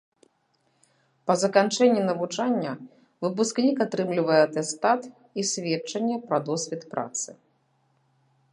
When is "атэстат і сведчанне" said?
4.47-6.15